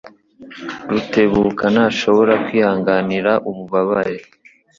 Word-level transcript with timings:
Rutebuka 0.89 1.63
ntashobora 1.73 2.33
kwihanganira 2.45 3.31
ububabare. 3.49 4.15